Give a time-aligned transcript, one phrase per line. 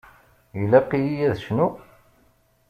[0.61, 1.73] Ilaq-iyi ad cnuɣ?